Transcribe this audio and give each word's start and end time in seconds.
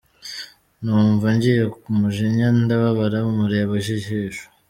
Numva 0.83 1.27
ngize 1.35 1.63
umujinya, 1.91 2.47
ndababara 2.61 3.19
mureba 3.35 3.73
ikijisho. 3.81 4.45